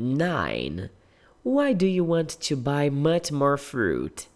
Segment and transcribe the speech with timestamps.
[0.00, 0.90] 9.
[1.42, 4.26] Why do you want to buy much more fruit?